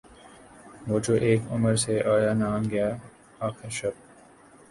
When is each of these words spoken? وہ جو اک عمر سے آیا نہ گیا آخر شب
وہ 0.87 0.99
جو 0.99 1.13
اک 1.21 1.41
عمر 1.53 1.75
سے 1.83 1.93
آیا 2.13 2.33
نہ 2.33 2.49
گیا 2.71 2.89
آخر 3.39 3.69
شب 3.77 3.93